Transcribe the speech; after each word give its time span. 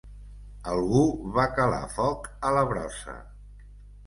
Algú 0.71 1.01
va 1.35 1.45
calar 1.59 1.83
foc 1.99 2.27
a 2.49 2.55
la 2.57 2.65
brossa. 2.73 3.21